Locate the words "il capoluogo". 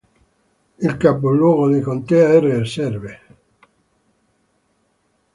0.79-1.69